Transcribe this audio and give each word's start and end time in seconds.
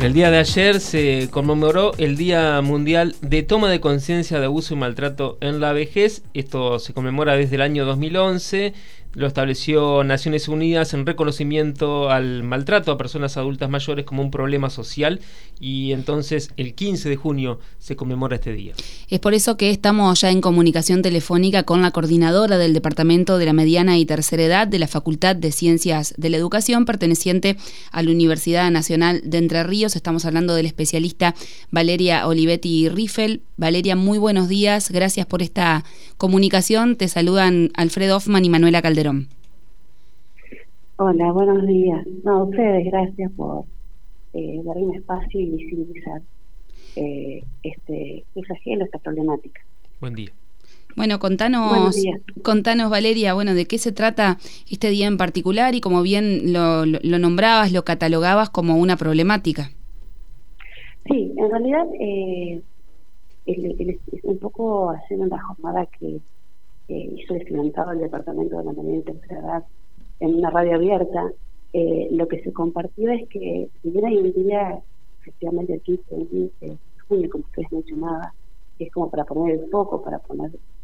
El 0.00 0.12
día 0.12 0.30
de 0.30 0.38
ayer 0.38 0.78
se 0.78 1.28
conmemoró 1.28 1.92
el 1.98 2.16
Día 2.16 2.60
Mundial 2.62 3.16
de 3.20 3.42
Toma 3.42 3.68
de 3.68 3.80
Conciencia 3.80 4.38
de 4.38 4.46
Abuso 4.46 4.74
y 4.74 4.76
Maltrato 4.76 5.38
en 5.40 5.58
la 5.60 5.72
Vejez. 5.72 6.22
Esto 6.34 6.78
se 6.78 6.94
conmemora 6.94 7.34
desde 7.34 7.56
el 7.56 7.62
año 7.62 7.84
2011 7.84 8.74
lo 9.14 9.26
estableció 9.26 10.04
Naciones 10.04 10.48
Unidas 10.48 10.94
en 10.94 11.06
reconocimiento 11.06 12.10
al 12.10 12.42
maltrato 12.42 12.92
a 12.92 12.98
personas 12.98 13.36
adultas 13.36 13.70
mayores 13.70 14.04
como 14.04 14.22
un 14.22 14.30
problema 14.30 14.70
social 14.70 15.20
y 15.60 15.92
entonces 15.92 16.50
el 16.56 16.74
15 16.74 17.08
de 17.08 17.16
junio 17.16 17.58
se 17.78 17.96
conmemora 17.96 18.36
este 18.36 18.52
día. 18.52 18.74
Es 19.08 19.18
por 19.20 19.34
eso 19.34 19.56
que 19.56 19.70
estamos 19.70 20.20
ya 20.20 20.30
en 20.30 20.40
comunicación 20.40 21.02
telefónica 21.02 21.62
con 21.62 21.82
la 21.82 21.90
coordinadora 21.90 22.58
del 22.58 22.74
Departamento 22.74 23.38
de 23.38 23.46
la 23.46 23.52
Mediana 23.52 23.98
y 23.98 24.04
Tercera 24.04 24.42
Edad 24.42 24.68
de 24.68 24.78
la 24.78 24.88
Facultad 24.88 25.34
de 25.34 25.52
Ciencias 25.52 26.14
de 26.16 26.30
la 26.30 26.36
Educación 26.36 26.84
perteneciente 26.84 27.56
a 27.90 28.02
la 28.02 28.10
Universidad 28.10 28.70
Nacional 28.70 29.22
de 29.24 29.38
Entre 29.38 29.62
Ríos. 29.64 29.96
Estamos 29.96 30.24
hablando 30.26 30.54
del 30.54 30.66
especialista 30.66 31.34
Valeria 31.70 32.26
Olivetti 32.26 32.88
Riffel. 32.88 33.42
Valeria, 33.56 33.96
muy 33.96 34.18
buenos 34.18 34.48
días. 34.48 34.90
Gracias 34.90 35.26
por 35.26 35.42
esta 35.42 35.84
comunicación. 36.16 36.96
Te 36.96 37.08
saludan 37.08 37.70
Alfredo 37.74 38.16
Hoffman 38.16 38.44
y 38.44 38.50
Manuela 38.50 38.82
Calderón. 38.82 38.97
Hola, 40.96 41.30
buenos 41.30 41.64
días. 41.66 42.04
No, 42.24 42.44
ustedes, 42.44 42.84
gracias 42.86 43.30
por 43.32 43.64
eh, 44.34 44.60
darme 44.64 44.86
un 44.86 44.96
espacio 44.96 45.40
y 45.40 45.50
visibilizar 45.50 46.20
eh, 46.96 47.44
este, 47.62 48.24
esta 48.34 48.98
problemática. 48.98 49.60
Buen 50.00 50.14
día. 50.14 50.32
Bueno, 50.96 51.20
contanos, 51.20 51.96
contanos 52.42 52.90
Valeria, 52.90 53.34
bueno, 53.34 53.54
de 53.54 53.66
qué 53.66 53.78
se 53.78 53.92
trata 53.92 54.38
este 54.68 54.90
día 54.90 55.06
en 55.06 55.16
particular 55.16 55.76
y 55.76 55.80
como 55.80 56.02
bien 56.02 56.52
lo, 56.52 56.84
lo, 56.84 57.18
nombrabas, 57.20 57.70
lo 57.70 57.84
catalogabas 57.84 58.50
como 58.50 58.78
una 58.78 58.96
problemática. 58.96 59.70
Sí, 61.06 61.32
en 61.36 61.50
realidad 61.50 61.86
eh, 62.00 62.60
es 63.46 64.24
un 64.24 64.38
poco 64.38 64.90
hacer 64.90 65.20
una 65.20 65.40
jornada 65.40 65.86
que 65.86 66.20
eh, 66.88 67.10
hizo 67.16 67.34
experimentado 67.34 67.92
el 67.92 68.00
Departamento 68.00 68.58
de 68.58 68.64
la 68.64 68.72
Media 68.72 69.02
Tercera 69.02 69.40
Edad 69.40 69.64
en 70.20 70.34
una 70.34 70.50
radio 70.50 70.76
abierta, 70.76 71.30
eh, 71.72 72.08
lo 72.10 72.26
que 72.28 72.42
se 72.42 72.52
compartió 72.52 73.10
es 73.10 73.28
que 73.28 73.68
si 73.82 73.90
bien 73.90 74.06
hay 74.06 74.16
un 74.16 74.32
día, 74.32 74.80
efectivamente 75.20 75.74
el 75.74 75.80
15, 75.82 76.04
de 76.60 76.78
junio, 77.06 77.30
como 77.30 77.44
ustedes 77.44 77.70
mencionaban, 77.72 78.30
que 78.78 78.84
es 78.84 78.92
como 78.92 79.10
para 79.10 79.24
poner 79.24 79.58
el 79.58 79.70
foco, 79.70 80.00
para 80.02 80.20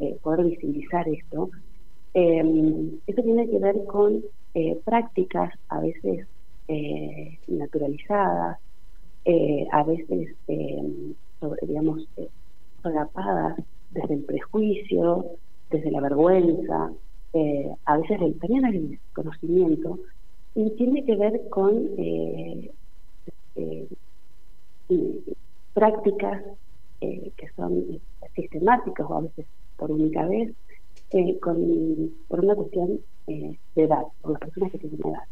eh, 0.00 0.16
poder 0.22 0.44
visibilizar 0.44 1.08
esto, 1.08 1.50
eh, 2.12 2.90
esto 3.06 3.22
tiene 3.22 3.48
que 3.48 3.58
ver 3.58 3.84
con 3.86 4.22
eh, 4.54 4.78
prácticas 4.84 5.52
a 5.68 5.80
veces 5.80 6.26
naturalizadas, 7.46 8.58
a 9.70 9.82
veces, 9.82 10.34
sobre, 11.38 11.66
digamos, 11.66 12.08
solapadas 12.82 13.58
desde 13.90 14.14
el 14.14 14.24
prejuicio, 14.24 15.26
desde 15.74 15.90
la 15.90 16.00
vergüenza, 16.00 16.92
eh, 17.32 17.68
a 17.84 17.98
veces 17.98 18.18
también 18.38 18.64
el 18.64 19.00
conocimiento, 19.12 19.98
y 20.54 20.70
tiene 20.76 21.04
que 21.04 21.16
ver 21.16 21.48
con 21.50 21.90
eh, 21.98 22.70
eh, 23.56 23.88
prácticas 25.72 26.42
que 27.00 27.48
son 27.54 27.84
sistemáticas 28.34 29.06
o 29.10 29.14
a 29.14 29.20
veces 29.20 29.44
por 29.76 29.90
única 29.90 30.26
vez, 30.26 30.54
con, 31.42 32.14
por 32.28 32.42
una 32.42 32.54
cuestión 32.54 33.00
de 33.26 33.58
edad, 33.74 34.04
por 34.22 34.32
las 34.32 34.40
personas 34.40 34.72
que 34.72 34.78
tienen 34.78 35.00
edad. 35.00 35.24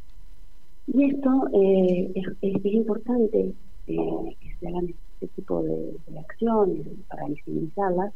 Y 0.89 1.05
esto 1.05 1.49
es, 1.55 2.75
importante 2.75 3.55
que 3.87 4.37
se 4.61 4.69
hagan 4.69 4.95
este 5.15 5.29
tipo 5.29 5.63
de, 5.63 5.97
de 6.09 6.19
acciones 6.19 6.87
para 7.09 7.27
visibilizarlas, 7.29 8.13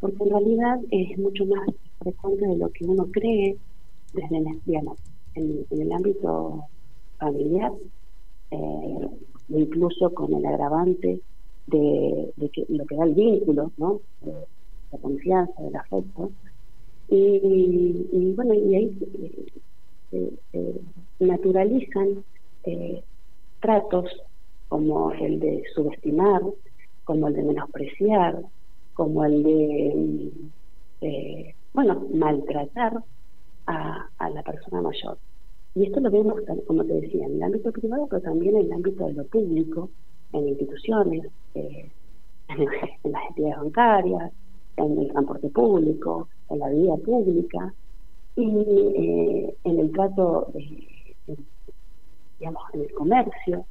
porque 0.00 0.22
en 0.22 0.30
realidad 0.30 0.80
es 0.90 1.18
mucho 1.18 1.46
más 1.46 1.68
frecuente 2.00 2.46
de 2.46 2.56
lo 2.56 2.68
que 2.70 2.84
uno 2.84 3.06
cree 3.10 3.56
desde 4.12 4.38
el, 4.38 4.60
digamos, 4.64 4.98
en, 5.34 5.66
el 5.70 5.92
ámbito 5.92 6.64
familiar, 7.18 7.72
eh, 8.50 9.08
incluso 9.48 10.12
con 10.14 10.34
el 10.34 10.44
agravante 10.46 11.20
de, 11.66 12.32
lo 12.68 12.86
que 12.86 12.96
da 12.96 13.04
el 13.04 13.14
vínculo, 13.14 13.72
¿no? 13.76 14.00
la 14.92 14.98
confianza, 14.98 15.62
del 15.62 15.76
afecto. 15.76 16.30
Y, 17.08 18.32
bueno, 18.34 18.54
y 18.54 18.74
ahí 18.74 18.98
se 20.10 20.80
naturalizan 21.20 22.24
eh, 22.64 23.02
tratos 23.60 24.06
como 24.68 25.12
el 25.12 25.40
de 25.40 25.62
subestimar, 25.74 26.42
como 27.04 27.28
el 27.28 27.34
de 27.34 27.42
menospreciar, 27.42 28.42
como 28.94 29.24
el 29.24 29.42
de, 29.42 30.30
eh, 31.00 31.54
bueno, 31.72 32.06
maltratar 32.14 33.02
a, 33.66 34.08
la 34.30 34.42
persona 34.42 34.80
mayor. 34.80 35.18
Y 35.74 35.84
esto 35.84 36.00
lo 36.00 36.10
vemos, 36.10 36.40
como 36.66 36.84
te 36.84 36.94
decía, 36.94 37.26
en 37.26 37.34
el 37.34 37.42
ámbito 37.42 37.72
privado, 37.72 38.06
pero 38.08 38.22
también 38.22 38.56
en 38.56 38.66
el 38.66 38.72
ámbito 38.72 39.06
de 39.06 39.12
lo 39.14 39.24
público, 39.24 39.90
en 40.32 40.48
instituciones, 40.48 41.26
eh, 41.54 41.90
en, 42.48 43.12
las 43.12 43.28
entidades 43.28 43.56
bancarias, 43.58 44.32
en 44.76 44.98
el 44.98 45.08
transporte 45.08 45.48
público, 45.50 46.28
en 46.50 46.58
la 46.60 46.68
vida 46.68 46.96
pública 46.96 47.74
y 48.36 48.48
eh, 48.96 49.54
en 49.64 49.78
el 49.78 49.92
trato, 49.92 50.48
digamos, 52.38 52.62
en 52.72 52.80
el 52.80 52.92
comercio, 52.92 53.66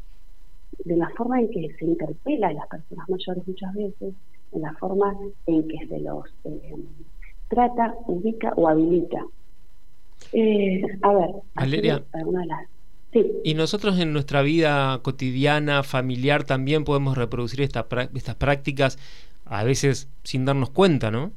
de 0.85 0.97
la 0.97 1.09
forma 1.11 1.39
en 1.39 1.49
que 1.49 1.73
se 1.77 1.85
interpela 1.85 2.47
a 2.47 2.53
las 2.53 2.67
personas 2.67 3.09
mayores 3.09 3.47
muchas 3.47 3.73
veces 3.73 4.13
la 4.59 4.73
forma 4.73 5.15
en 5.47 5.67
que 5.67 5.87
se 5.87 5.99
los 5.99 6.25
eh, 6.45 6.75
trata, 7.49 7.95
ubica 8.07 8.53
o 8.55 8.67
habilita. 8.67 9.25
Eh, 10.31 10.81
a 11.01 11.13
ver, 11.13 11.29
Valeria, 11.55 12.03
¿Y 13.43 13.53
nosotros 13.53 13.99
en 13.99 14.11
nuestra 14.11 14.41
vida 14.41 14.99
cotidiana, 15.03 15.83
familiar, 15.83 16.43
también 16.45 16.83
podemos 16.83 17.15
reproducir 17.17 17.61
esta, 17.61 17.85
estas 18.15 18.35
prácticas, 18.35 18.97
a 19.45 19.63
veces 19.63 20.09
sin 20.23 20.45
darnos 20.45 20.71
cuenta, 20.71 21.11
¿no? 21.11 21.31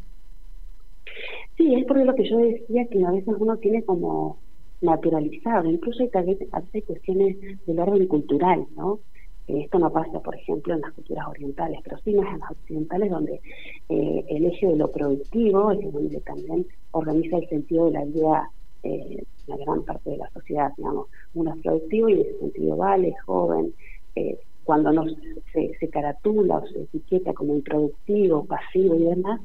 Sí, 1.56 1.74
es 1.74 1.84
por 1.84 2.02
lo 2.02 2.14
que 2.14 2.28
yo 2.28 2.38
decía 2.38 2.86
que 2.90 3.04
a 3.04 3.10
veces 3.10 3.34
uno 3.38 3.56
tiene 3.58 3.82
como 3.82 4.38
naturalizado, 4.80 5.70
incluso 5.70 6.02
hay, 6.02 6.38
hay 6.72 6.82
cuestiones 6.82 7.36
del 7.66 7.78
orden 7.78 8.06
cultural, 8.06 8.66
¿no? 8.76 9.00
Esto 9.46 9.78
no 9.78 9.92
pasa, 9.92 10.20
por 10.20 10.34
ejemplo, 10.34 10.74
en 10.74 10.80
las 10.80 10.92
culturas 10.92 11.28
orientales, 11.28 11.80
pero 11.84 11.98
sí 11.98 12.14
más 12.14 12.32
en 12.34 12.40
las 12.40 12.50
occidentales, 12.50 13.10
donde 13.10 13.40
eh, 13.88 14.24
el 14.28 14.46
eje 14.46 14.66
de 14.66 14.76
lo 14.76 14.90
productivo 14.90 15.70
es 15.70 15.92
donde 15.92 16.20
también 16.20 16.66
organiza 16.90 17.38
el 17.38 17.48
sentido 17.48 17.86
de 17.86 17.92
la 17.92 18.04
vida 18.04 18.50
eh, 18.82 19.24
la 19.46 19.56
gran 19.56 19.82
parte 19.84 20.10
de 20.10 20.16
la 20.16 20.30
sociedad, 20.30 20.72
digamos. 20.76 21.06
Uno 21.34 21.54
es 21.54 21.62
productivo 21.62 22.08
y 22.08 22.14
en 22.14 22.20
ese 22.20 22.38
sentido 22.38 22.76
vale, 22.76 23.14
joven. 23.24 23.74
Eh, 24.16 24.38
cuando 24.64 24.92
no 24.92 25.04
se, 25.52 25.74
se, 25.78 25.88
caratula 25.88 26.58
o 26.58 26.66
se 26.66 26.82
etiqueta 26.82 27.32
como 27.32 27.54
improductivo, 27.54 28.44
pasivo 28.44 28.96
y 28.96 29.04
demás, 29.04 29.40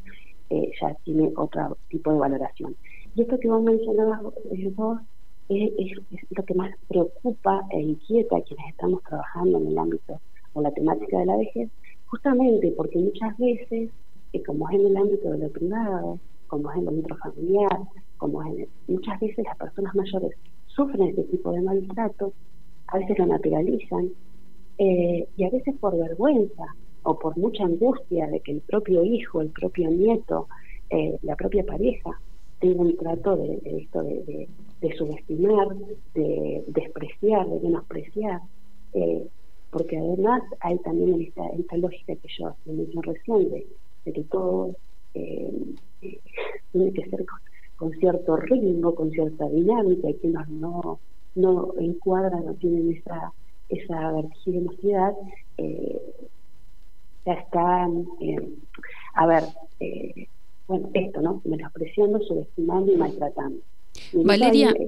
eh, 0.49 0.71
ya 0.81 0.95
tiene 1.03 1.31
otro 1.35 1.77
tipo 1.89 2.11
de 2.11 2.19
valoración. 2.19 2.75
Y 3.15 3.21
esto 3.21 3.39
que 3.39 3.47
vos 3.47 3.61
mencionabas 3.61 4.21
vos 4.21 4.99
es, 5.51 5.91
lo 6.29 6.43
que 6.45 6.53
más 6.53 6.71
preocupa 6.87 7.65
e 7.71 7.81
inquieta 7.81 8.37
a 8.37 8.41
quienes 8.41 8.69
estamos 8.69 9.03
trabajando 9.03 9.57
en 9.57 9.67
el 9.67 9.77
ámbito 9.77 10.19
o 10.53 10.61
la 10.61 10.71
temática 10.71 11.19
de 11.19 11.25
la 11.25 11.37
vejez, 11.37 11.69
justamente 12.05 12.73
porque 12.75 12.99
muchas 12.99 13.37
veces, 13.37 13.89
eh, 14.33 14.43
como 14.43 14.69
es 14.69 14.75
en 14.75 14.87
el 14.87 14.97
ámbito 14.97 15.29
de 15.31 15.37
lo 15.37 15.49
privado, 15.49 16.19
como 16.47 16.69
es 16.69 16.77
en 16.77 16.83
el 16.83 16.87
ámbito 16.89 17.15
familiar, 17.17 17.79
como 18.17 18.43
es 18.43 18.59
en 18.59 18.67
muchas 18.87 19.19
veces 19.19 19.45
las 19.45 19.57
personas 19.57 19.95
mayores 19.95 20.31
sufren 20.67 21.09
este 21.09 21.23
tipo 21.23 21.51
de 21.51 21.61
maltrato, 21.61 22.33
a 22.87 22.97
veces 22.97 23.17
lo 23.19 23.25
naturalizan, 23.25 24.09
eh, 24.77 25.27
y 25.35 25.43
a 25.43 25.49
veces 25.49 25.75
por 25.79 25.97
vergüenza 25.97 26.65
o 27.03 27.17
por 27.17 27.37
mucha 27.37 27.63
angustia 27.63 28.27
de 28.27 28.39
que 28.39 28.51
el 28.53 28.61
propio 28.61 29.03
hijo, 29.03 29.41
el 29.41 29.49
propio 29.49 29.89
nieto, 29.89 30.47
eh, 30.89 31.17
la 31.21 31.35
propia 31.35 31.65
pareja 31.65 32.19
tenga 32.61 32.81
un 32.83 32.95
trato 32.95 33.35
de, 33.35 33.59
esto 33.65 34.03
de, 34.03 34.47
subestimar, 34.97 35.67
de 36.13 36.63
despreciar, 36.67 37.47
de 37.49 37.59
menospreciar, 37.59 38.41
eh, 38.93 39.27
porque 39.71 39.97
además 39.97 40.43
hay 40.59 40.77
también 40.79 41.21
esta, 41.21 41.77
lógica 41.77 42.15
que 42.15 42.27
yo 42.37 42.55
mencioné 42.65 43.01
recién, 43.01 43.49
de, 43.49 44.13
que 44.13 44.23
todo 44.25 44.75
eh, 45.15 45.51
eh, 46.03 46.19
tiene 46.71 46.93
que 46.93 47.09
ser 47.09 47.25
con, 47.77 47.91
cierto 47.93 48.37
ritmo, 48.37 48.93
con 48.93 49.09
cierta 49.09 49.49
dinámica, 49.49 50.09
y 50.09 50.13
que 50.15 50.27
no, 50.27 50.45
no, 50.47 50.99
no 51.35 51.73
encuadran, 51.79 52.45
no 52.45 52.53
tienen 52.53 52.91
esa, 52.93 53.33
esa 53.69 54.11
vertiginosidad, 54.11 55.13
ya 57.25 57.33
están, 57.33 58.05
a 59.13 59.27
ver, 59.27 59.43
bueno, 60.71 60.89
esto, 60.93 61.21
¿no? 61.21 61.41
Menospreciando, 61.43 62.21
subestimando 62.21 62.93
y 62.93 62.97
maltratando. 62.97 63.59
Valeria, 64.13 64.73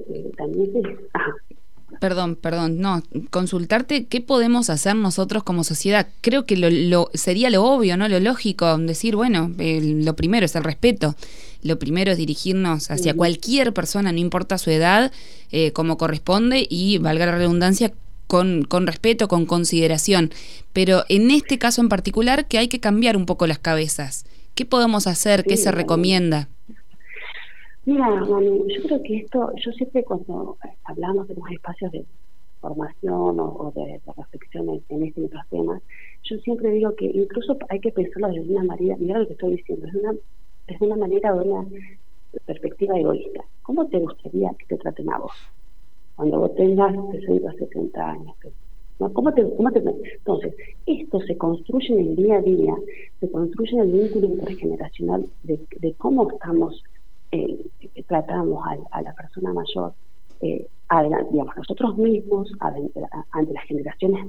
Perdón, 2.00 2.36
perdón, 2.36 2.80
no, 2.80 3.02
consultarte 3.30 4.06
qué 4.06 4.20
podemos 4.20 4.68
hacer 4.68 4.96
nosotros 4.96 5.42
como 5.44 5.64
sociedad. 5.64 6.08
Creo 6.22 6.44
que 6.44 6.56
lo, 6.56 7.10
sería 7.14 7.50
lo 7.50 7.64
obvio, 7.64 7.96
¿no? 7.96 8.08
Lo 8.08 8.18
lógico, 8.20 8.76
decir, 8.78 9.14
bueno, 9.14 9.52
lo 9.56 10.16
primero 10.16 10.44
es 10.44 10.56
el 10.56 10.64
respeto. 10.64 11.14
Lo 11.62 11.78
primero 11.78 12.10
es 12.12 12.18
dirigirnos 12.18 12.90
hacia 12.90 13.14
cualquier 13.14 13.72
persona, 13.72 14.12
no 14.12 14.18
importa 14.18 14.58
su 14.58 14.70
edad, 14.70 15.12
eh, 15.50 15.72
como 15.72 15.96
corresponde 15.96 16.66
y, 16.68 16.98
valga 16.98 17.26
la 17.26 17.38
redundancia, 17.38 17.92
con, 18.26 18.64
con, 18.64 18.86
respeto, 18.86 19.28
con 19.28 19.46
consideración. 19.46 20.32
Pero 20.72 21.04
en 21.08 21.30
este 21.30 21.58
caso 21.58 21.80
en 21.80 21.88
particular, 21.88 22.48
que 22.48 22.58
hay 22.58 22.68
que 22.68 22.80
cambiar 22.80 23.16
un 23.16 23.24
poco 23.24 23.46
las 23.46 23.58
cabezas. 23.58 24.26
¿Qué 24.54 24.64
podemos 24.64 25.06
hacer? 25.06 25.44
¿Qué 25.44 25.56
se 25.56 25.72
recomienda? 25.72 26.48
Mira, 27.86 28.08
Manu, 28.08 28.66
yo 28.68 28.82
creo 28.84 29.02
que 29.02 29.16
esto, 29.18 29.52
yo 29.56 29.72
siempre 29.72 30.04
cuando 30.04 30.56
hablamos 30.84 31.28
de 31.28 31.34
los 31.34 31.50
espacios 31.50 31.92
de 31.92 32.04
formación 32.60 33.40
o, 33.40 33.72
de, 33.74 34.00
reflexión 34.16 34.82
en, 34.88 35.02
este 35.02 35.20
y 35.20 35.24
otros 35.24 35.42
temas, 35.50 35.82
yo 36.22 36.38
siempre 36.38 36.70
digo 36.70 36.94
que 36.94 37.06
incluso 37.06 37.58
hay 37.68 37.80
que 37.80 37.90
pensarlo 37.90 38.28
desde 38.28 38.50
una 38.50 38.64
manera, 38.64 38.96
mira 38.98 39.18
lo 39.18 39.26
que 39.26 39.34
estoy 39.34 39.56
diciendo, 39.56 39.86
desde 39.86 39.98
una, 39.98 40.14
desde 40.66 40.86
una 40.86 40.96
manera 40.96 41.34
o 41.34 41.42
una 41.42 41.66
perspectiva 42.46 42.98
egoísta. 42.98 43.44
¿Cómo 43.62 43.86
te 43.88 43.98
gustaría 43.98 44.50
que 44.58 44.66
te 44.66 44.76
traten 44.78 45.12
a 45.12 45.18
vos? 45.18 45.32
Cuando 46.16 46.38
vos 46.38 46.54
tengas 46.54 46.94
60 47.12 47.52
70 47.52 48.10
años. 48.10 48.36
¿No? 48.98 49.12
¿Cómo 49.12 49.32
te, 49.32 49.42
cómo 49.56 49.70
te, 49.70 49.78
entonces, 49.78 50.54
esto 50.86 51.20
se 51.20 51.36
construye 51.36 51.94
en 51.94 52.00
el 52.00 52.16
día 52.16 52.36
a 52.36 52.42
día, 52.42 52.74
se 53.20 53.30
construye 53.30 53.72
en 53.76 53.80
el 53.80 53.92
vínculo 53.92 54.26
intergeneracional 54.26 55.24
de, 55.42 55.60
de 55.80 55.92
cómo 55.94 56.30
estamos 56.30 56.82
eh, 57.34 58.04
tratamos 58.06 58.64
a, 58.92 59.02
la 59.02 59.12
persona 59.12 59.52
mayor, 59.52 59.92
eh, 60.40 60.68
digamos, 61.32 61.56
nosotros 61.56 61.96
mismos, 61.96 62.52
ante 62.60 63.52
las 63.52 63.64
generaciones 63.64 64.26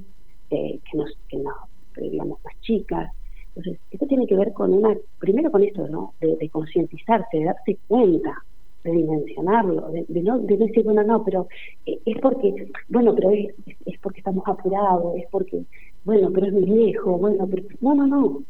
eh, 0.49 0.79
que 0.89 0.97
nos, 0.97 1.11
que 1.29 1.37
nos 1.37 1.53
digamos, 1.95 2.43
más 2.43 2.59
chicas. 2.61 3.11
Entonces, 3.55 3.79
esto 3.91 4.07
tiene 4.07 4.25
que 4.25 4.35
ver 4.35 4.53
con 4.53 4.73
una, 4.73 4.95
primero 5.19 5.51
con 5.51 5.63
esto, 5.63 5.87
¿no? 5.87 6.13
De, 6.19 6.49
concientizarse, 6.49 7.37
de 7.37 7.45
darse 7.45 7.77
cuenta, 7.87 8.43
de 8.85 8.97
dimensionarlo, 8.97 9.89
de, 9.91 10.21
no, 10.21 10.39
de 10.39 10.57
decir, 10.57 10.83
bueno, 10.83 11.03
no, 11.03 11.23
pero 11.23 11.47
es 11.85 12.17
porque, 12.21 12.69
bueno, 12.87 13.15
pero 13.15 13.31
es, 13.31 13.47
es, 13.85 13.99
porque 13.99 14.19
estamos 14.19 14.43
apurados, 14.47 15.15
es 15.17 15.25
porque, 15.31 15.63
bueno, 16.03 16.29
pero 16.31 16.47
es 16.47 16.53
mi 16.53 16.65
viejo, 16.65 17.17
bueno, 17.17 17.47
pero, 17.49 17.63
no, 17.81 17.95
no, 17.95 18.07
no, 18.07 18.43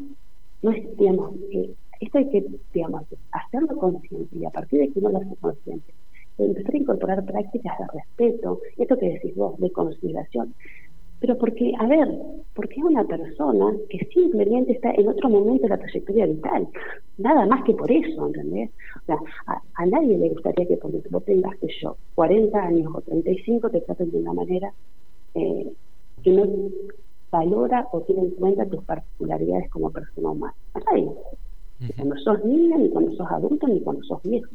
no 0.62 0.72
es, 0.72 0.98
digamos, 0.98 1.32
esto 2.02 2.18
hay 2.18 2.30
que, 2.30 2.46
digamos, 2.74 3.04
hacerlo 3.32 3.78
consciente 3.78 4.38
y 4.38 4.46
a 4.46 4.50
partir 4.50 4.82
de 4.82 4.92
que 4.92 5.00
uno 5.00 5.10
lo 5.10 5.18
hace 5.20 5.36
consciente, 5.38 5.94
empezar 6.38 6.74
a 6.74 6.78
incorporar 6.78 7.26
prácticas 7.26 7.78
de 7.80 7.86
respeto, 7.94 8.60
esto 8.78 8.98
que 8.98 9.10
decís 9.10 9.36
vos, 9.36 9.58
de 9.60 9.72
consideración. 9.72 10.54
Pero 11.20 11.38
porque, 11.38 11.74
a 11.80 11.88
ver, 11.88 12.08
porque 12.54 12.76
es 12.76 12.84
una 12.84 13.04
persona 13.06 13.74
que 13.90 14.06
simplemente 14.14 14.74
está 14.74 14.92
en 14.92 15.08
otro 15.08 15.30
momento 15.30 15.64
de 15.64 15.70
la 15.70 15.78
trayectoria 15.78 16.26
vital, 16.26 16.68
nada 17.18 17.46
más 17.46 17.64
que 17.64 17.74
por 17.74 17.92
eso, 17.92 18.28
¿entendés? 18.28 18.70
O 19.02 19.06
sea, 19.06 19.18
a, 19.48 19.86
nadie 19.86 20.18
le 20.18 20.30
gustaría 20.30 20.68
que 20.68 20.78
cuando 20.78 21.02
vos 21.10 21.26
tengas 21.26 21.58
que 21.58 21.68
yo 21.82 21.98
40 22.16 22.60
años 22.60 22.92
o 22.94 23.02
35 23.02 23.70
te 23.70 23.82
traten 23.82 24.12
de 24.12 24.18
una 24.18 24.34
manera 24.34 24.74
eh, 25.34 25.72
que 26.22 26.32
no 26.32 26.48
valora 27.32 27.88
o 27.92 28.02
tiene 28.02 28.24
en 28.24 28.32
cuenta 28.32 28.66
tus 28.66 28.84
particularidades 28.84 29.70
como 29.70 29.92
persona 29.92 30.30
humana. 30.30 30.56
A 30.74 30.80
nadie 30.80 31.10
ni 31.80 31.90
cuando 31.90 32.18
sos 32.18 32.44
niña, 32.46 32.78
ni 32.78 32.90
cuando 32.90 33.12
sos 33.16 33.30
adulto, 33.30 33.68
ni 33.68 33.82
cuando 33.82 34.04
sos 34.04 34.22
viejo. 34.24 34.52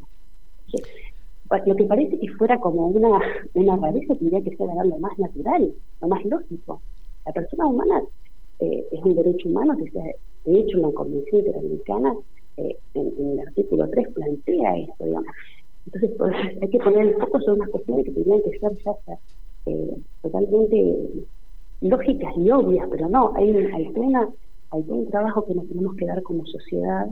Lo 1.67 1.77
que 1.77 1.85
parece 1.85 2.19
que 2.19 2.29
fuera 2.35 2.59
como 2.59 2.87
una, 2.87 3.21
una 3.55 3.77
rareza 3.77 4.15
tendría 4.15 4.43
que 4.43 4.57
ser 4.57 4.69
lo 4.85 4.99
más 4.99 5.19
natural, 5.19 5.73
lo 6.01 6.09
más 6.09 6.25
lógico. 6.25 6.81
La 7.27 7.33
persona 7.33 7.67
humana 7.67 8.03
eh, 8.61 8.87
es 8.91 9.03
un 9.03 9.17
derecho 9.17 9.49
humano 9.49 9.77
que 9.77 9.91
de 10.45 10.61
hecho 10.61 10.79
la 10.79 10.93
Convención 10.93 11.41
Interamericana, 11.41 12.15
eh, 12.57 12.77
en, 12.95 13.31
el 13.33 13.41
artículo 13.41 13.89
3 13.89 14.09
plantea 14.15 14.77
esto, 14.79 15.05
digamos. 15.05 15.35
Entonces 15.87 16.11
pues, 16.17 16.35
hay 16.63 16.69
que 16.69 16.79
poner 16.79 17.09
el 17.09 17.15
foco 17.17 17.41
sobre 17.41 17.61
unas 17.61 17.71
cuestiones 17.71 18.05
que 18.05 18.13
tendrían 18.13 18.43
que 18.43 18.59
ser 18.59 18.73
ya 18.85 18.93
eh, 19.67 19.97
totalmente 20.23 20.97
lógicas 21.81 22.33
y 22.37 22.51
obvias, 22.51 22.89
pero 22.91 23.09
no, 23.09 23.33
hay, 23.35 23.51
hay 23.51 23.93
una 23.97 24.29
hay 24.73 24.85
un 24.87 25.11
trabajo 25.11 25.45
que 25.47 25.55
nos 25.55 25.67
tenemos 25.67 25.97
que 25.97 26.07
dar 26.07 26.23
como 26.23 26.47
sociedad 26.47 27.09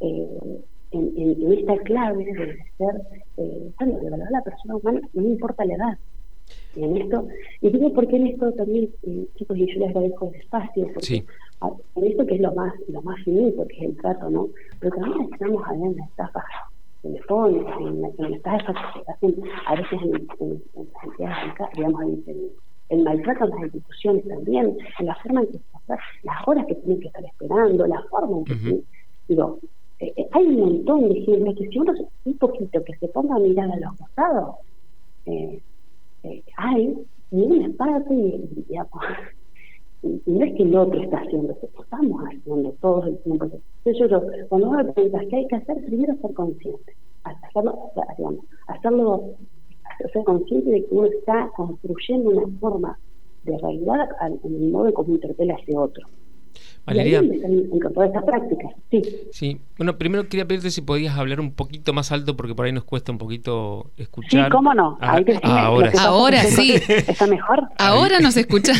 eh, 0.00 0.60
en, 0.90 1.52
esta 1.52 1.76
clave 1.78 2.24
de 2.24 2.58
ser, 2.78 3.02
eh, 3.36 3.70
bueno, 3.78 3.98
de 3.98 4.10
valorar 4.10 4.28
a 4.28 4.38
la 4.38 4.42
persona 4.42 4.76
humana, 4.76 5.00
no 5.12 5.22
importa 5.22 5.64
la 5.64 5.74
edad. 5.74 5.98
Y 6.74 6.84
en 6.84 6.96
esto, 6.96 7.28
y 7.60 7.70
digo 7.70 7.92
porque 7.92 8.16
en 8.16 8.28
esto 8.28 8.52
también, 8.52 8.88
eh, 9.02 9.26
chicos, 9.36 9.56
y 9.56 9.66
yo 9.66 9.80
les 9.80 9.88
agradezco 9.90 10.30
el 10.32 10.40
espacio, 10.40 10.86
porque 10.94 11.24
en 11.96 12.04
esto 12.04 12.26
que 12.26 12.34
es 12.36 12.40
lo 12.40 12.54
más 12.54 12.72
lo 12.88 13.02
más 13.02 13.22
finito, 13.24 13.66
que 13.66 13.76
es 13.76 13.82
el 13.82 13.96
trato, 13.96 14.30
¿no? 14.30 14.48
Pero 14.80 14.96
también 14.96 15.28
estamos 15.32 15.62
a 15.66 15.72
ver 15.72 15.82
en 15.82 15.96
las 15.96 16.08
estafas 16.08 16.44
telefónicas, 17.02 17.80
en, 17.80 18.04
en 18.04 18.12
las 18.18 18.32
estafas 18.32 18.76
que 18.94 19.12
hacen 19.12 19.42
a 19.66 19.74
veces 19.74 20.00
en, 20.02 20.12
las 20.12 21.04
entidades, 21.04 21.54
digamos, 21.74 22.02
en, 22.02 22.50
el 22.88 23.02
maltrato 23.02 23.44
en 23.44 23.50
las 23.50 23.62
instituciones 23.64 24.28
también, 24.28 24.78
en 24.98 25.06
la 25.06 25.14
forma 25.16 25.40
en 25.42 25.46
que 25.48 25.58
se 25.58 25.94
las 26.22 26.48
horas 26.48 26.66
que 26.66 26.74
tienen 26.76 27.00
que 27.00 27.08
estar 27.08 27.24
esperando, 27.24 27.86
la 27.86 28.02
forma 28.04 28.38
en 28.38 28.44
que 28.44 28.82
digo, 29.28 29.58
eh, 30.00 30.12
eh, 30.16 30.28
hay 30.30 30.46
un 30.46 30.60
montón 30.60 31.08
de 31.08 31.18
ejemplos 31.18 31.56
que 31.56 31.68
si 31.68 31.78
uno 31.78 31.92
un 32.24 32.38
poquito 32.38 32.84
que 32.84 32.96
se 32.98 33.08
ponga 33.08 33.34
a 33.34 33.38
mirar 33.40 33.70
a 33.70 33.80
los 33.80 33.96
costados, 33.98 34.56
eh, 35.26 35.60
hay 36.56 36.96
y 37.30 37.42
una 37.42 37.68
parte 37.76 38.14
y, 38.14 38.64
y, 40.02 40.30
no 40.30 40.44
es 40.44 40.54
que 40.54 40.62
el 40.62 40.76
otro 40.76 41.02
está 41.02 41.18
haciendo, 41.18 41.56
estamos 41.78 42.22
haciendo 42.22 42.72
todo 42.80 43.04
el 43.04 43.18
tiempo. 43.18 43.44
Entonces 43.84 44.10
yo 44.10 44.22
cuando 44.48 44.68
uno 44.70 44.92
preguntas 44.92 45.26
qué 45.28 45.36
hay 45.36 45.46
que 45.48 45.56
hacer, 45.56 45.84
primero 45.84 46.14
ser 46.16 46.32
consciente, 46.34 46.94
hacerlo, 47.24 47.90
digamos, 48.16 48.44
hacerlo 48.68 49.34
ser 50.12 50.24
consciente 50.24 50.70
de 50.70 50.84
que 50.84 50.94
uno 50.94 51.08
está 51.08 51.50
construyendo 51.56 52.30
una 52.30 52.58
forma 52.58 52.98
de 53.44 53.58
realidad 53.58 54.08
en 54.44 54.54
el 54.54 54.70
modo 54.70 54.88
en 54.88 54.94
cómo 54.94 55.14
interpela 55.14 55.54
a 55.54 55.80
otro. 55.80 56.06
Valeria. 56.88 57.22
sí. 58.90 59.02
Sí, 59.30 59.60
bueno, 59.76 59.98
primero 59.98 60.26
quería 60.28 60.46
pedirte 60.46 60.70
si 60.70 60.80
podías 60.80 61.16
hablar 61.18 61.38
un 61.40 61.52
poquito 61.52 61.92
más 61.92 62.10
alto 62.12 62.36
porque 62.36 62.54
por 62.54 62.64
ahí 62.64 62.72
nos 62.72 62.84
cuesta 62.84 63.12
un 63.12 63.18
poquito 63.18 63.90
escuchar. 63.96 64.46
Sí, 64.46 64.50
cómo 64.50 64.72
no. 64.72 64.96
Ah, 65.00 65.20
ah, 65.42 65.66
ahora, 65.66 65.92
ahora 65.98 66.42
sí. 66.44 66.74
¿Está 66.88 67.26
mejor? 67.26 67.68
Ahora 67.78 68.20
nos 68.20 68.36
escucha. 68.36 68.72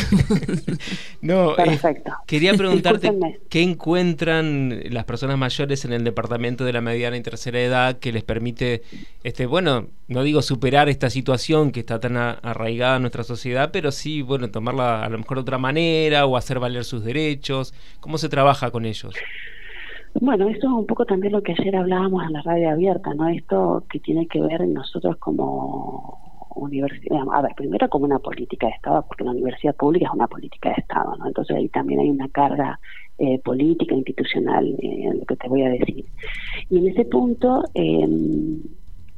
no, 1.21 1.51
eh, 1.51 1.55
Perfecto. 1.57 2.11
quería 2.25 2.53
preguntarte 2.55 3.39
qué 3.47 3.61
encuentran 3.61 4.81
las 4.89 5.05
personas 5.05 5.37
mayores 5.37 5.85
en 5.85 5.93
el 5.93 6.03
departamento 6.03 6.65
de 6.65 6.73
la 6.73 6.81
mediana 6.81 7.15
y 7.15 7.21
tercera 7.21 7.61
edad 7.61 7.99
que 7.99 8.11
les 8.11 8.23
permite, 8.23 8.81
este, 9.23 9.45
bueno, 9.45 9.87
no 10.09 10.23
digo 10.23 10.41
superar 10.41 10.89
esta 10.89 11.09
situación 11.09 11.71
que 11.71 11.81
está 11.81 11.99
tan 11.99 12.17
arraigada 12.17 12.95
en 12.95 13.03
nuestra 13.03 13.23
sociedad, 13.23 13.69
pero 13.71 13.91
sí, 13.91 14.23
bueno, 14.23 14.49
tomarla 14.49 15.03
a 15.03 15.09
lo 15.09 15.19
mejor 15.19 15.37
de 15.37 15.41
otra 15.41 15.59
manera 15.59 16.25
o 16.25 16.35
hacer 16.35 16.59
valer 16.59 16.83
sus 16.83 17.03
derechos. 17.03 17.73
¿Cómo 17.99 18.17
se 18.17 18.27
trabaja 18.27 18.71
con 18.71 18.85
ellos? 18.85 19.15
Bueno, 20.19 20.49
esto 20.49 20.65
es 20.65 20.73
un 20.73 20.87
poco 20.87 21.05
también 21.05 21.33
lo 21.33 21.43
que 21.43 21.51
ayer 21.51 21.75
hablábamos 21.75 22.23
en 22.25 22.33
la 22.33 22.41
radio 22.41 22.71
abierta, 22.71 23.13
¿no? 23.13 23.29
Esto 23.29 23.83
que 23.89 23.99
tiene 23.99 24.27
que 24.27 24.41
ver 24.41 24.67
nosotros 24.67 25.15
como 25.17 26.19
universidad, 26.55 27.21
a 27.31 27.41
ver, 27.43 27.51
primero 27.55 27.87
como 27.87 28.05
una 28.05 28.17
política 28.17 28.65
de 28.65 28.73
Estado, 28.73 29.05
porque 29.07 29.23
la 29.23 29.31
universidad 29.31 29.75
pública 29.75 30.07
es 30.07 30.13
una 30.13 30.27
política 30.27 30.69
de 30.69 30.81
Estado, 30.81 31.15
¿no? 31.17 31.27
Entonces 31.27 31.55
ahí 31.55 31.69
también 31.69 31.99
hay 31.99 32.09
una 32.09 32.27
carga 32.29 32.79
eh, 33.19 33.39
política, 33.39 33.93
institucional, 33.93 34.67
eh, 34.79 35.03
en 35.03 35.19
lo 35.19 35.25
que 35.25 35.35
te 35.35 35.47
voy 35.47 35.61
a 35.61 35.69
decir. 35.69 36.05
Y 36.69 36.77
en 36.79 36.87
ese 36.87 37.05
punto 37.05 37.63
em, 37.75 38.61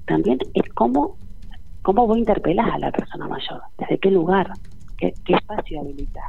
también 0.06 0.40
es 0.54 0.68
cómo, 0.74 1.18
cómo 1.82 2.08
vos 2.08 2.18
interpelas 2.18 2.74
a 2.74 2.80
la 2.80 2.92
persona 2.92 3.28
mayor, 3.28 3.62
desde 3.78 3.98
qué 3.98 4.12
lugar, 4.12 4.52
qué, 4.98 5.14
espacio 5.28 5.82
habilitas 5.82 6.26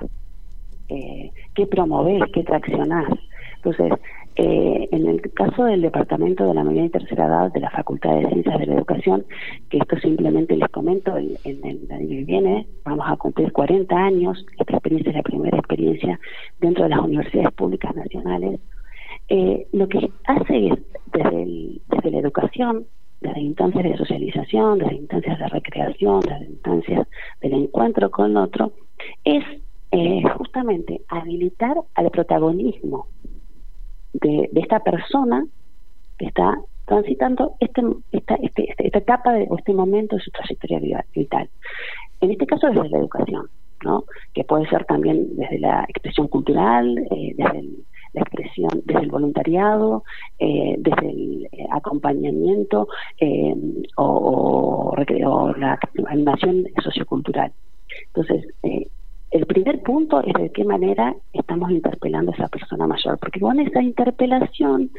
eh, 0.88 1.30
qué 1.54 1.66
promovés, 1.66 2.22
qué 2.32 2.42
traccionás. 2.44 3.08
Entonces, 3.56 3.92
eh, 4.36 4.88
en 4.92 5.06
el 5.06 5.20
caso 5.32 5.64
del 5.64 5.82
Departamento 5.82 6.46
de 6.46 6.54
la 6.54 6.64
Mediana 6.64 6.86
y 6.86 6.90
Tercera 6.90 7.26
Edad 7.26 7.52
de 7.52 7.60
la 7.60 7.70
Facultad 7.70 8.16
de 8.16 8.28
Ciencias 8.28 8.58
de 8.58 8.66
la 8.66 8.74
Educación, 8.74 9.24
que 9.68 9.78
esto 9.78 9.98
simplemente 9.98 10.56
les 10.56 10.68
comento, 10.70 11.16
en, 11.16 11.36
el 11.44 11.90
año 11.90 12.08
que 12.08 12.24
viene 12.24 12.66
vamos 12.84 13.06
a 13.08 13.16
cumplir 13.16 13.52
40 13.52 13.94
años, 13.94 14.44
esta 14.58 14.74
experiencia 14.74 15.10
es 15.10 15.16
la 15.16 15.22
primera 15.22 15.58
experiencia 15.58 16.18
dentro 16.60 16.84
de 16.84 16.90
las 16.90 17.00
universidades 17.00 17.52
públicas 17.52 17.94
nacionales, 17.94 18.60
eh, 19.28 19.66
lo 19.72 19.86
que 19.88 20.10
hace 20.24 20.68
es, 20.68 20.78
desde, 21.12 21.80
desde 21.88 22.10
la 22.10 22.18
educación, 22.18 22.86
desde 23.22 23.40
instancias 23.40 23.84
de 23.84 23.96
socialización, 23.96 24.78
desde 24.78 24.96
instancias 24.96 25.38
de 25.38 25.48
recreación, 25.48 26.20
desde 26.20 26.44
instancias 26.46 27.08
del 27.40 27.54
encuentro 27.54 28.10
con 28.10 28.36
otro, 28.36 28.72
es 29.24 29.44
eh, 29.92 30.22
justamente 30.36 31.02
habilitar 31.08 31.76
al 31.94 32.10
protagonismo 32.10 33.06
de, 34.14 34.50
esta 34.54 34.80
persona 34.80 35.46
que 36.18 36.26
está 36.26 36.58
transitando 36.86 37.54
este, 37.60 37.82
esta, 38.10 38.34
este, 38.36 38.70
este, 38.70 38.86
esta 38.86 38.98
etapa 38.98 39.32
de, 39.32 39.46
o 39.48 39.56
este 39.56 39.72
momento 39.72 40.16
de 40.16 40.22
su 40.22 40.30
trayectoria 40.30 41.04
vital. 41.14 41.48
en 42.20 42.30
este 42.30 42.46
caso 42.46 42.68
desde 42.68 42.88
la 42.88 42.98
educación, 42.98 43.48
¿no? 43.84 44.04
que 44.34 44.44
puede 44.44 44.68
ser 44.68 44.84
también 44.84 45.36
desde 45.36 45.58
la 45.58 45.84
expresión 45.88 46.28
cultural, 46.28 46.98
eh, 47.10 47.34
desde 47.36 47.64
la 48.12 48.22
expresión, 48.22 48.70
desde 48.84 49.02
el 49.02 49.10
voluntariado, 49.10 50.04
eh, 50.38 50.76
desde 50.78 51.10
el 51.10 51.48
eh, 51.52 51.66
acompañamiento 51.70 52.88
o, 53.96 54.94
o, 54.94 55.52
la 55.56 55.78
animación 56.08 56.64
sociocultural. 56.82 57.52
Entonces, 58.08 58.44
el 59.32 59.46
primer 59.46 59.82
punto 59.82 60.22
es 60.22 60.34
de 60.34 60.50
qué 60.50 60.62
manera 60.62 61.16
estamos 61.32 61.70
interpelando 61.70 62.30
a 62.30 62.34
esa 62.34 62.48
persona 62.48 62.86
mayor, 62.86 63.18
porque 63.18 63.40
con 63.40 63.58
esa 63.60 63.82
interpelación 63.82 64.90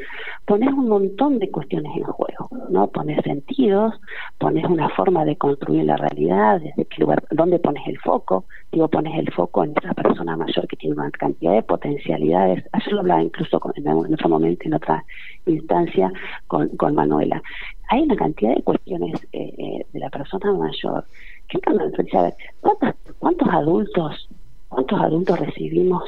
pones 0.46 0.70
un 0.70 0.90
montón 0.90 1.38
de 1.38 1.52
cuestiones 1.52 1.96
en 1.96 2.04
juego, 2.04 2.50
¿no? 2.70 2.88
Pones 2.88 3.22
sentidos, 3.24 3.94
pones 4.40 4.66
una 4.66 4.90
forma 4.90 5.24
de 5.24 5.36
construir 5.36 5.86
la 5.86 5.98
realidad, 5.98 6.60
desde 6.62 6.86
qué 6.86 7.02
lugar, 7.02 7.24
dónde 7.30 7.60
pones 7.60 7.88
el 7.88 8.00
foco, 8.00 8.46
digo, 8.72 8.88
pones 8.88 9.18
el 9.20 9.32
foco 9.32 9.66
en 9.66 9.74
esa 9.82 9.94
persona 9.94 10.36
mayor 10.36 10.68
que 10.68 10.78
tiene 10.78 10.96
una 10.96 11.12
cantidad 11.12 11.54
de 11.54 11.62
potencialidades. 11.62 12.66
Ayer 12.72 12.94
lo 12.94 13.02
hablaba 13.02 13.22
incluso 13.22 13.62
en 13.76 13.88
otro 13.88 14.30
momento, 14.30 14.64
en 14.66 14.74
otra 14.74 15.04
instancia, 15.46 16.12
con, 16.48 16.70
con 16.70 16.96
Manuela. 16.96 17.42
Hay 17.90 18.02
una 18.02 18.16
cantidad 18.16 18.56
de 18.56 18.64
cuestiones 18.64 19.22
eh, 19.34 19.54
eh, 19.58 19.86
de 19.94 20.00
la 20.00 20.10
persona 20.10 20.54
mayor 20.54 21.06
están 21.50 22.34
¿cuántos, 22.62 22.94
¿cuántos 23.20 23.48
adultos, 23.50 24.30
cuántos 24.70 25.00
adultos 25.00 25.40
recibimos 25.40 26.04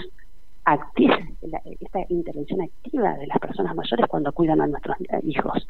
esta 1.80 2.00
intervención 2.10 2.62
activa 2.62 3.13
de 3.13 3.27
las 3.27 3.38
personas 3.38 3.75
mayores 3.75 4.08
cuando 4.08 4.32
cuidan 4.32 4.62
a 4.62 4.68
nuestros 4.68 4.98
hijos, 5.24 5.68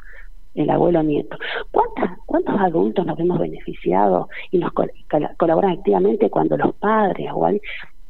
el 0.54 0.70
abuelo 0.70 1.02
nieto. 1.02 1.36
¿Cuántas, 1.70 2.18
¿Cuántos 2.24 2.58
adultos 2.58 3.04
nos 3.04 3.18
hemos 3.18 3.38
beneficiado 3.38 4.28
y 4.50 4.58
nos 4.58 4.72
colaboran 5.36 5.72
activamente 5.72 6.30
cuando 6.30 6.56
los 6.56 6.74
padres 6.76 7.30
o 7.34 7.46
eh, 7.48 7.60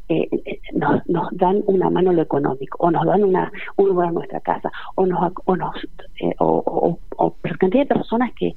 eh, 0.08 0.60
nos, 0.72 1.02
dan 1.32 1.64
una 1.66 1.90
mano 1.90 2.12
lo 2.12 2.22
económico 2.22 2.78
o 2.78 2.90
nos 2.92 3.04
dan 3.04 3.24
una 3.24 3.50
un 3.76 3.88
lugar 3.88 4.08
en 4.08 4.14
nuestra 4.14 4.38
casa 4.38 4.70
o 4.94 5.04
nos 5.04 5.32
o 5.44 5.56
nos 5.56 5.74
eh, 6.20 6.32
o, 6.38 6.96
o, 7.16 7.34
cantidad 7.58 7.82
de 7.82 7.94
personas 7.94 8.32
que 8.34 8.54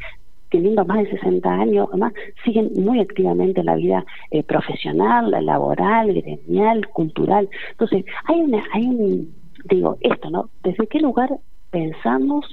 teniendo 0.49 0.85
más 0.85 1.03
de 1.03 1.11
60 1.11 1.49
años, 1.49 1.87
además, 1.89 2.13
siguen 2.43 2.71
muy 2.75 2.99
activamente 2.99 3.59
en 3.59 3.67
la 3.67 3.75
vida 3.75 4.05
eh, 4.31 4.43
profesional, 4.43 5.31
laboral, 5.45 6.13
gremial, 6.13 6.87
cultural. 6.89 7.49
Entonces, 7.71 8.05
hay 8.25 8.41
una, 8.41 8.63
hay 8.73 8.85
un, 8.85 9.33
digo, 9.65 9.97
esto, 10.01 10.29
¿no? 10.29 10.49
¿Desde 10.63 10.87
qué 10.87 10.99
lugar 10.99 11.29
pensamos 11.69 12.45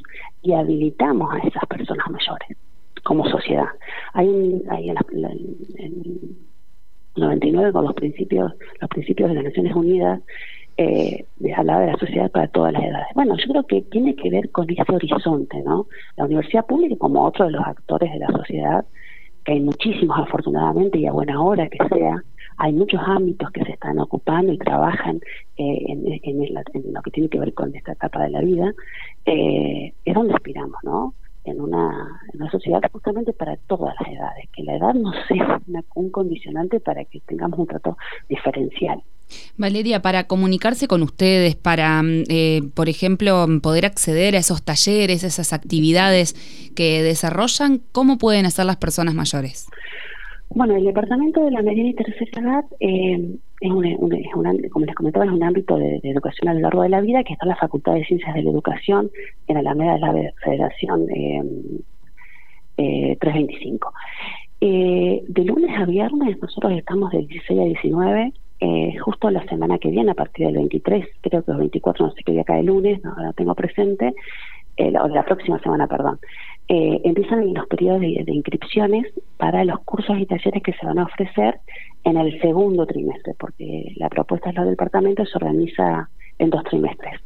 y 0.43 0.53
habilitamos 0.53 1.33
a 1.35 1.38
esas 1.38 1.65
personas 1.67 2.07
mayores 2.11 2.57
como 3.03 3.26
sociedad? 3.29 3.69
Hay 4.12 4.29
un, 4.29 4.62
hay 4.71 4.91
en, 4.91 4.97
en 5.79 6.37
99 7.17 7.73
con 7.73 7.85
los 7.85 7.95
principios, 7.95 8.53
los 8.81 8.91
principios 8.91 9.31
de 9.31 9.37
las 9.37 9.45
Naciones 9.45 9.75
Unidas, 9.75 10.21
eh, 10.78 11.25
hablaba 11.56 11.80
de 11.80 11.92
la 11.92 11.99
sociedad 11.99 12.30
para 12.30 12.49
todas 12.49 12.73
las 12.73 12.83
edades. 12.83 13.09
Bueno, 13.14 13.35
yo 13.37 13.47
creo 13.49 13.62
que 13.64 13.83
tiene 13.83 14.14
que 14.14 14.30
ver 14.30 14.50
con 14.50 14.68
ese 14.71 14.83
horizonte, 14.92 15.62
¿no? 15.62 15.87
La 16.16 16.25
universidad 16.25 16.66
pública 16.66 16.97
como 16.99 17.25
otro 17.25 17.47
de 17.47 17.52
los 17.52 17.64
actores 17.64 18.12
de 18.12 18.18
la 18.18 18.28
sociedad, 18.28 18.85
que 19.45 19.52
hay 19.52 19.61
muchísimos 19.61 20.18
afortunadamente 20.18 20.99
y 20.99 21.06
a 21.06 21.12
buena 21.12 21.40
hora 21.40 21.68
que 21.68 21.78
sea, 21.88 22.23
hay 22.59 22.73
muchos 22.73 23.00
ámbitos 23.04 23.50
que 23.50 23.64
se 23.64 23.73
están 23.73 23.99
ocupando 23.99 24.52
y 24.52 24.59
trabajan 24.59 25.21
eh, 25.56 25.85
en, 25.88 26.92
lo 26.92 27.02
que 27.02 27.11
tiene 27.11 27.28
que 27.28 27.38
ver 27.38 27.54
con 27.54 27.75
esta 27.75 27.92
etapa 27.92 28.23
de 28.25 28.30
la 28.30 28.40
vida, 28.40 28.75
eh, 29.25 29.92
es 30.04 30.14
donde 30.14 30.35
aspiramos, 30.35 30.76
¿no? 30.83 31.14
En 31.45 31.61
una, 31.61 32.21
en 32.33 32.42
una 32.42 32.50
sociedad 32.50 32.80
justamente 32.90 33.33
para 33.33 33.56
todas 33.68 33.95
las 34.00 34.09
edades, 34.11 34.49
que 34.52 34.64
la 34.64 34.76
edad 34.76 34.95
no 34.95 35.12
sea 35.28 35.61
un 35.95 36.11
condicionante 36.11 36.80
para 36.80 37.04
que 37.04 37.21
tengamos 37.21 37.59
un 37.59 37.66
trato 37.66 37.97
diferencial. 38.28 39.02
Valeria, 39.56 40.02
para 40.02 40.25
comunicarse 40.25 40.88
con 40.88 41.02
ustedes, 41.02 41.56
para, 41.56 42.02
mm, 42.02 42.25
eh, 42.28 42.62
por 42.75 42.88
ejemplo, 42.88 43.47
poder 43.62 43.87
acceder 43.87 44.35
a 44.37 44.38
esos 44.38 44.62
talleres, 44.62 45.25
esas 45.25 45.52
actividades 45.52 46.35
que 46.75 47.02
desarrollan, 47.02 47.80
¿cómo 47.92 48.18
pueden 48.18 48.47
hacer 48.47 48.66
las 48.66 48.76
personas 48.76 49.14
mayores? 49.14 49.66
Bueno, 50.50 50.76
el 50.76 50.85
Departamento 50.85 51.45
de 51.45 51.50
la 51.50 51.62
Mediana 51.62 51.90
y 51.90 51.95
Tercera 51.95 52.40
Edad 52.40 52.64
eh, 52.80 53.37
es, 53.61 53.71
un, 53.71 53.97
como 54.71 54.87
les 54.87 54.95
comentaba, 54.95 55.25
es 55.25 55.33
un 55.33 55.42
ámbito 55.42 55.76
de, 55.76 56.00
educación 56.04 56.49
a 56.49 56.54
lo 56.54 56.61
largo 56.61 56.83
de 56.83 56.88
la 56.88 57.00
vida 57.00 57.25
que 57.25 57.33
está 57.33 57.45
en 57.45 57.50
la 57.50 57.56
Facultad 57.56 57.95
de 57.95 58.04
Ciencias 58.04 58.35
de 58.35 58.42
la 58.42 58.50
Educación, 58.50 59.11
en 59.49 59.56
Alameda 59.56 59.95
de 59.95 60.00
la 60.00 60.33
Federación 60.42 61.06
eh, 62.76 63.16
325. 63.21 63.92
Eh, 64.61 65.25
de 65.28 65.45
lunes 65.45 65.78
a 65.78 65.85
viernes 65.85 66.40
nosotros 66.40 66.73
estamos 66.73 67.11
del 67.11 67.26
16 67.26 67.61
a 67.61 67.64
19 67.64 68.33
eh, 68.61 68.97
justo 68.99 69.31
la 69.31 69.45
semana 69.47 69.79
que 69.79 69.91
viene, 69.91 70.13
a 70.13 70.15
partir 70.15 70.47
del 70.47 70.57
23, 70.57 71.07
creo 71.21 71.43
que 71.43 71.51
el 71.51 71.59
24, 71.59 72.07
no 72.07 72.13
sé 72.13 72.23
qué 72.25 72.33
día 72.33 72.45
cae 72.45 72.61
el 72.61 72.67
lunes, 72.67 73.03
no 73.05 73.15
la 73.17 73.33
tengo 73.33 73.55
presente, 73.55 74.15
eh, 74.77 74.93
o 74.99 75.09
la 75.09 75.25
próxima 75.25 75.59
semana, 75.61 75.87
perdón, 75.87 76.19
eh, 76.69 77.01
empiezan 77.05 77.53
los 77.55 77.67
periodos 77.67 78.01
de, 78.01 78.25
inscripciones 78.27 79.07
para 79.37 79.65
los 79.65 79.81
cursos 79.81 80.19
y 80.19 80.27
talleres 80.27 80.63
que 80.63 80.73
se 80.73 80.87
van 80.87 80.99
a 80.99 81.05
ofrecer 81.05 81.61
en 82.05 82.17
el 82.17 82.41
segundo 82.41 82.87
trimestre, 82.87 83.35
porque 83.39 83.93
la 83.97 84.09
propuesta 84.09 84.51
es 84.51 84.57
la 84.57 84.63
del 84.63 84.73
departamento, 84.73 85.25
se 85.25 85.37
organiza 85.37 86.09
en 86.39 86.51
dos 86.51 86.65
trimestres 86.65 87.21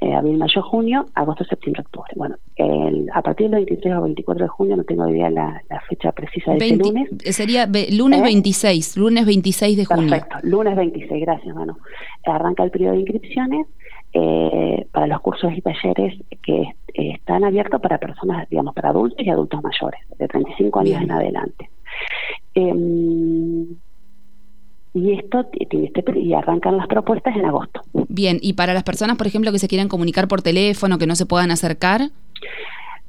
eh, 0.00 0.12
abril, 0.12 0.36
mayo, 0.38 0.62
junio, 0.62 1.06
agosto, 1.14 1.44
septiembre, 1.44 1.82
octubre. 1.82 2.12
Bueno, 2.16 2.36
el, 2.56 3.08
a 3.14 3.22
partir 3.22 3.48
del 3.48 3.64
23 3.64 3.96
o 3.96 4.02
24 4.02 4.44
de 4.44 4.48
junio, 4.48 4.76
no 4.76 4.84
tengo 4.84 5.08
idea 5.08 5.30
la, 5.30 5.62
la 5.70 5.80
fecha 5.82 6.12
precisa 6.12 6.52
de 6.52 6.58
ese 6.58 6.76
lunes. 6.76 7.08
Eh, 7.24 7.32
sería 7.32 7.66
lunes 7.90 8.22
26, 8.22 8.96
¿Eh? 8.96 9.00
lunes 9.00 9.24
26 9.24 9.76
de 9.76 9.84
junio. 9.84 10.10
Perfecto, 10.10 10.36
lunes 10.42 10.76
26, 10.76 11.20
gracias, 11.20 11.54
mano. 11.54 11.78
Arranca 12.26 12.64
el 12.64 12.70
periodo 12.70 12.92
de 12.92 13.00
inscripciones 13.00 13.66
eh, 14.12 14.86
para 14.92 15.06
los 15.06 15.20
cursos 15.20 15.52
y 15.56 15.60
talleres 15.60 16.14
que 16.42 16.74
están 16.94 17.44
abiertos 17.44 17.80
para 17.80 17.98
personas, 17.98 18.48
digamos, 18.48 18.74
para 18.74 18.90
adultos 18.90 19.24
y 19.24 19.30
adultos 19.30 19.62
mayores, 19.62 20.00
de 20.18 20.28
35 20.28 20.80
años 20.80 21.02
en 21.02 21.10
adelante. 21.10 21.70
Eh, 24.94 24.98
y 24.98 25.12
esto 25.12 25.46
este, 25.52 26.18
y 26.18 26.32
arrancan 26.34 26.76
las 26.76 26.86
propuestas 26.86 27.36
en 27.36 27.44
agosto. 27.44 27.80
Bien, 28.08 28.38
y 28.40 28.54
para 28.54 28.74
las 28.74 28.84
personas, 28.84 29.16
por 29.16 29.26
ejemplo, 29.26 29.52
que 29.52 29.58
se 29.58 29.68
quieran 29.68 29.88
comunicar 29.88 30.28
por 30.28 30.42
teléfono, 30.42 30.98
que 30.98 31.06
no 31.06 31.16
se 31.16 31.26
puedan 31.26 31.50
acercar. 31.50 32.10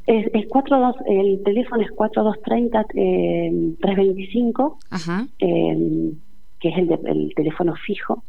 Es, 0.07 0.27
es 0.33 0.47
42, 0.47 0.95
el 1.07 1.43
teléfono 1.43 1.81
es 1.81 1.91
4230 1.91 2.85
eh, 2.95 3.75
325, 3.81 4.79
Ajá. 4.91 5.27
Eh, 5.39 6.11
que 6.59 6.69
es 6.69 6.77
el, 6.77 6.91
el 7.05 7.33
teléfono 7.35 7.73
fijo, 7.75 8.23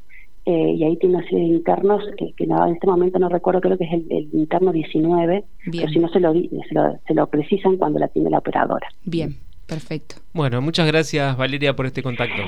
eh, 0.49 0.75
y 0.77 0.85
ahí 0.85 0.97
tiene 0.97 1.17
una 1.17 1.25
serie 1.25 1.41
de 1.41 1.55
internos 1.57 2.05
que, 2.17 2.33
que 2.35 2.45
en 2.45 2.53
este 2.73 2.87
momento 2.87 3.19
no 3.19 3.29
recuerdo, 3.29 3.61
creo 3.61 3.77
que 3.77 3.85
es 3.85 3.93
el, 3.93 4.29
interno 4.33 4.71
19, 4.71 5.45
pero 5.73 5.89
si 5.89 5.99
no 5.99 6.09
se 6.09 6.21
lo, 6.21 6.33
se 6.35 6.73
lo, 6.75 6.99
se 7.05 7.15
lo 7.15 7.27
precisan 7.27 7.77
cuando 7.77 7.99
la 7.99 8.07
tiene 8.07 8.31
la 8.31 8.39
operadora. 8.39 8.87
Bien, 9.05 9.35
perfecto. 9.67 10.17
Bueno, 10.33 10.63
muchas 10.63 10.87
gracias 10.87 11.37
Valeria 11.37 11.75
por 11.75 11.87
este 11.87 12.01
contacto. 12.01 12.43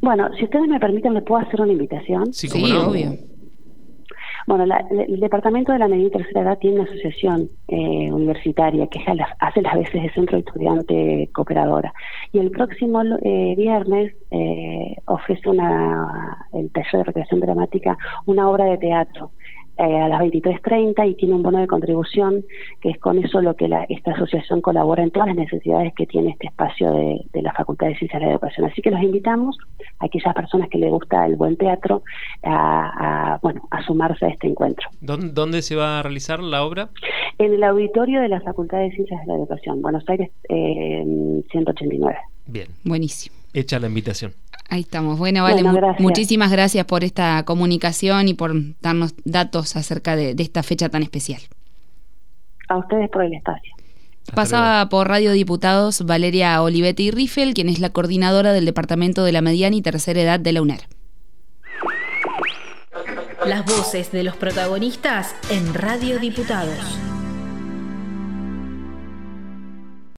Bueno, 0.00 0.30
si 0.38 0.44
ustedes 0.44 0.68
me 0.68 0.80
permiten, 0.80 1.14
¿le 1.14 1.22
puedo 1.22 1.42
hacer 1.42 1.60
una 1.60 1.72
invitación? 1.72 2.32
Sí, 2.32 2.48
obvio. 2.74 3.12
Bueno, 4.46 4.64
el 4.90 5.20
Departamento 5.20 5.72
de 5.72 5.78
la 5.78 5.86
Media 5.86 6.06
y 6.06 6.10
Tercera 6.10 6.40
Edad 6.40 6.58
tiene 6.58 6.80
una 6.80 6.90
asociación 6.90 7.50
eh, 7.68 8.10
universitaria 8.10 8.86
que 8.88 8.98
hace 9.38 9.62
las 9.62 9.74
veces 9.74 10.02
de 10.02 10.10
centro 10.10 10.36
de 10.36 10.44
estudiante 10.44 11.30
cooperadora. 11.32 11.92
Y 12.32 12.38
el 12.38 12.50
próximo 12.50 13.02
eh, 13.22 13.54
viernes 13.56 14.14
eh, 14.30 14.96
ofrece 15.06 15.48
una, 15.48 16.48
el 16.52 16.70
taller 16.72 16.92
de 16.92 17.04
recreación 17.04 17.40
dramática 17.40 17.96
una 18.26 18.48
obra 18.48 18.64
de 18.64 18.78
teatro 18.78 19.30
eh, 19.80 19.98
a 19.98 20.08
las 20.08 20.20
23.30 20.20 21.10
y 21.10 21.14
tiene 21.14 21.34
un 21.34 21.42
bono 21.42 21.58
de 21.58 21.66
contribución, 21.66 22.44
que 22.82 22.90
es 22.90 22.98
con 22.98 23.18
eso 23.18 23.40
lo 23.40 23.56
que 23.56 23.66
la, 23.66 23.84
esta 23.84 24.12
asociación 24.12 24.60
colabora 24.60 25.02
en 25.02 25.10
todas 25.10 25.28
las 25.28 25.36
necesidades 25.36 25.94
que 25.94 26.06
tiene 26.06 26.32
este 26.32 26.48
espacio 26.48 26.92
de, 26.92 27.40
la 27.40 27.54
Facultad 27.54 27.86
de 27.86 27.96
Ciencias 27.96 28.20
de 28.20 28.26
la 28.26 28.32
Educación. 28.32 28.66
Así 28.66 28.82
que 28.82 28.90
los 28.90 29.00
invitamos 29.00 29.56
a 29.98 30.04
aquellas 30.04 30.34
personas 30.34 30.68
que 30.68 30.76
les 30.76 30.90
gusta 30.90 31.24
el 31.24 31.36
buen 31.36 31.56
teatro 31.56 32.02
a, 32.42 33.38
bueno, 33.40 33.66
a 33.70 33.82
sumarse 33.82 34.26
a 34.26 34.28
este 34.28 34.48
encuentro. 34.48 34.86
¿Dónde, 35.00 35.62
se 35.62 35.76
va 35.76 36.00
a 36.00 36.02
realizar 36.02 36.40
la 36.40 36.62
obra? 36.62 36.90
En 37.38 37.54
el 37.54 37.64
auditorio 37.64 38.20
de 38.20 38.28
la 38.28 38.42
Facultad 38.42 38.80
de 38.80 38.90
Ciencias 38.90 39.18
de 39.22 39.28
la 39.28 39.38
Educación, 39.38 39.80
Buenos 39.80 40.06
Aires 40.10 40.30
eh, 40.50 41.42
189. 41.50 42.18
Bien. 42.46 42.68
Buenísimo. 42.84 43.34
Hecha 43.54 43.78
la 43.78 43.86
invitación. 43.86 44.32
Ahí 44.70 44.82
estamos. 44.82 45.18
Bueno, 45.18 45.42
vale, 45.42 45.64
muchísimas 45.98 46.52
gracias 46.52 46.86
por 46.86 47.02
esta 47.02 47.44
comunicación 47.44 48.28
y 48.28 48.34
por 48.34 48.52
darnos 48.80 49.14
datos 49.24 49.74
acerca 49.74 50.14
de, 50.14 50.36
esta 50.38 50.62
fecha 50.62 50.88
tan 50.88 51.02
especial. 51.02 51.42
A 52.68 52.78
ustedes 52.78 53.10
por 53.10 53.24
el 53.24 53.34
espacio. 53.34 53.74
Pasaba 54.32 54.88
por 54.88 55.08
Radio 55.08 55.32
Diputados 55.32 56.06
Valeria 56.06 56.62
Olivetti 56.62 57.10
Riffel, 57.10 57.52
quien 57.52 57.68
es 57.68 57.80
la 57.80 57.90
coordinadora 57.90 58.52
del 58.52 58.64
Departamento 58.64 59.24
de 59.24 59.32
la 59.32 59.40
Mediana 59.42 59.74
y 59.74 59.82
Tercera 59.82 60.20
Edad 60.20 60.38
de 60.38 60.52
la 60.52 60.62
UNER. 60.62 60.82
Las 63.44 63.64
voces 63.64 64.12
de 64.12 64.22
los 64.22 64.36
protagonistas 64.36 65.34
en 65.50 65.74
Radio 65.74 66.20
Diputados. 66.20 67.09